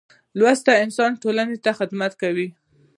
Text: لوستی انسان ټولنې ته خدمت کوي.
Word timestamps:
لوستی 0.39 0.73
انسان 0.85 1.11
ټولنې 1.21 1.57
ته 1.63 1.71
خدمت 1.79 2.13
کوي. 2.21 2.47